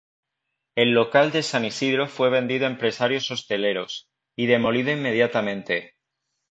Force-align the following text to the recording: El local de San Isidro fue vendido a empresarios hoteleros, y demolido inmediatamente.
El 0.75 0.93
local 0.93 1.31
de 1.31 1.43
San 1.43 1.63
Isidro 1.63 2.07
fue 2.07 2.31
vendido 2.31 2.65
a 2.65 2.71
empresarios 2.71 3.29
hoteleros, 3.29 4.09
y 4.35 4.47
demolido 4.47 4.91
inmediatamente. 4.91 5.93